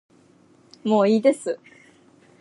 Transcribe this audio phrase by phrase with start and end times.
[0.83, 1.59] もういいです